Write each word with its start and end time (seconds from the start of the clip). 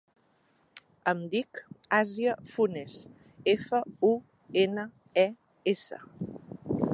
Em 1.11 1.19
dic 1.33 1.59
Asia 1.97 2.33
Funes: 2.53 2.95
efa, 3.55 3.83
u, 4.09 4.15
ena, 4.63 4.87
e, 5.27 5.31
essa. 5.75 6.01